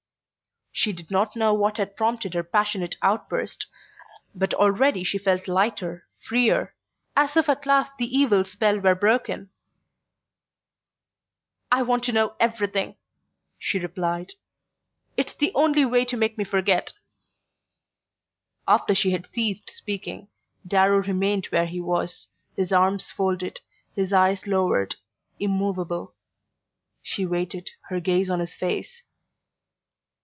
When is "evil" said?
8.07-8.43